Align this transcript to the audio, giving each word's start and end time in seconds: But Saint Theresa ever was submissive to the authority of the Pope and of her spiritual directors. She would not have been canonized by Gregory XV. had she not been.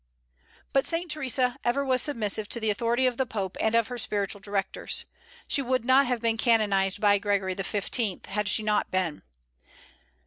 But 0.73 0.87
Saint 0.87 1.11
Theresa 1.11 1.57
ever 1.63 1.85
was 1.85 2.01
submissive 2.01 2.49
to 2.49 2.59
the 2.59 2.71
authority 2.71 3.05
of 3.05 3.17
the 3.17 3.27
Pope 3.27 3.55
and 3.61 3.75
of 3.75 3.89
her 3.89 3.99
spiritual 3.99 4.41
directors. 4.41 5.05
She 5.47 5.61
would 5.61 5.85
not 5.85 6.07
have 6.07 6.21
been 6.23 6.37
canonized 6.37 6.99
by 6.99 7.19
Gregory 7.19 7.53
XV. 7.53 8.25
had 8.29 8.47
she 8.49 8.63
not 8.63 8.89
been. 8.89 9.21